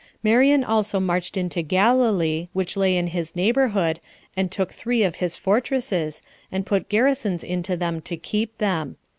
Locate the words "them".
7.77-8.01, 8.57-8.95